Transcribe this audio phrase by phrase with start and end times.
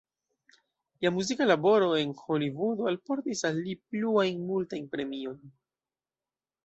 [0.99, 5.45] Lia muzika laboro en Holivudo alportis al li pluajn multajn premiojn.